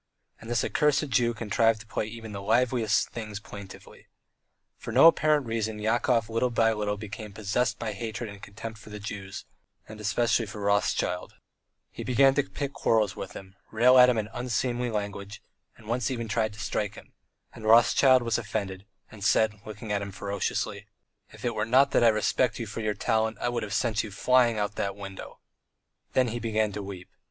[0.39, 4.07] And this accursed Jew contrived to play even the liveliest things plaintively.
[4.75, 8.89] For no apparent reason Yakov little by little became possessed by hatred and contempt for
[8.89, 9.45] the Jews,
[9.87, 11.35] and especially for Rothschild;
[11.91, 15.43] he began to pick quarrels with him, rail at him in unseemly language
[15.77, 17.13] and once even tried to strike him,
[17.53, 20.87] and Rothschild was offended and said, looking at him ferociously:
[21.31, 24.03] "If it were not that I respect you for your talent, I would have sent
[24.03, 25.41] you flying out of the window."
[26.13, 27.07] Then he began to weep.